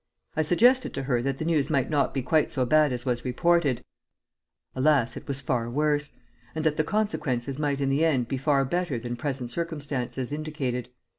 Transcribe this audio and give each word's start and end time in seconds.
I 0.35 0.41
suggested 0.41 0.95
to 0.95 1.03
her 1.03 1.21
that 1.21 1.37
the 1.37 1.45
news 1.45 1.69
might 1.69 1.87
not 1.87 2.11
be 2.11 2.23
quite 2.23 2.49
so 2.49 2.65
bad 2.65 2.91
as 2.91 3.05
was 3.05 3.23
reported 3.23 3.83
(alas! 4.75 5.15
it 5.15 5.27
was 5.27 5.41
far 5.41 5.69
worse), 5.69 6.17
and 6.55 6.65
that 6.65 6.75
the 6.77 6.83
consequences 6.83 7.59
might 7.59 7.79
in 7.79 7.89
the 7.89 8.03
end 8.03 8.27
be 8.27 8.37
far 8.39 8.65
better 8.65 8.97
than 8.97 9.15
present 9.15 9.51
circumstances 9.51 10.31
indicated. 10.31 10.89